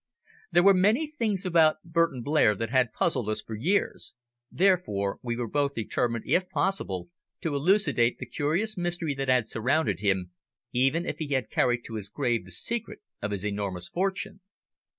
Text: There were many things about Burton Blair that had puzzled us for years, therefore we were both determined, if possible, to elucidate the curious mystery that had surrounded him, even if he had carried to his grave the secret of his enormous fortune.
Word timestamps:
There 0.51 0.63
were 0.63 0.73
many 0.73 1.05
things 1.05 1.45
about 1.45 1.83
Burton 1.83 2.23
Blair 2.23 2.55
that 2.55 2.71
had 2.71 2.91
puzzled 2.91 3.29
us 3.29 3.43
for 3.43 3.53
years, 3.55 4.15
therefore 4.51 5.19
we 5.21 5.35
were 5.35 5.47
both 5.47 5.75
determined, 5.75 6.23
if 6.27 6.49
possible, 6.49 7.09
to 7.41 7.53
elucidate 7.55 8.17
the 8.17 8.25
curious 8.25 8.75
mystery 8.75 9.13
that 9.13 9.27
had 9.29 9.45
surrounded 9.45 9.99
him, 9.99 10.31
even 10.71 11.05
if 11.05 11.17
he 11.19 11.27
had 11.35 11.51
carried 11.51 11.85
to 11.85 11.97
his 11.97 12.09
grave 12.09 12.45
the 12.45 12.51
secret 12.51 13.01
of 13.21 13.29
his 13.29 13.45
enormous 13.45 13.89
fortune. 13.89 14.39